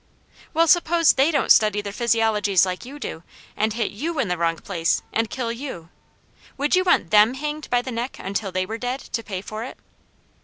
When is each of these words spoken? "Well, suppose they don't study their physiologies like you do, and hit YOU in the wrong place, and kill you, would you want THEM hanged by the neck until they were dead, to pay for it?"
"Well, 0.51 0.67
suppose 0.67 1.13
they 1.13 1.29
don't 1.29 1.51
study 1.51 1.79
their 1.79 1.93
physiologies 1.93 2.65
like 2.65 2.85
you 2.85 2.97
do, 2.97 3.21
and 3.55 3.71
hit 3.73 3.91
YOU 3.91 4.17
in 4.17 4.29
the 4.29 4.37
wrong 4.39 4.55
place, 4.57 5.03
and 5.13 5.29
kill 5.29 5.51
you, 5.51 5.89
would 6.57 6.75
you 6.75 6.83
want 6.83 7.11
THEM 7.11 7.35
hanged 7.35 7.69
by 7.69 7.83
the 7.83 7.91
neck 7.91 8.17
until 8.17 8.51
they 8.51 8.65
were 8.65 8.79
dead, 8.79 9.01
to 9.01 9.21
pay 9.21 9.43
for 9.43 9.63
it?" 9.63 9.77